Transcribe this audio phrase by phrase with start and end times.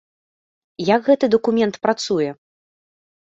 [0.95, 2.31] Як гэты дакумент працуе?